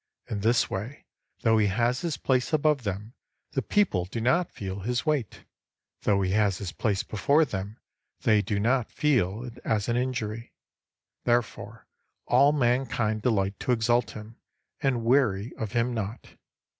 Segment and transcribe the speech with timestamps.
[0.27, 1.05] In this way,
[1.41, 3.13] though he has his place above them,
[3.51, 5.45] the people do not feel his weight;
[6.01, 7.77] though he has his place before them,
[8.21, 10.53] they do not feel it as an injury.
[11.25, 11.85] Therefore
[12.25, 14.37] all man kind delight to exalt him,
[14.81, 16.29] and weary of him not.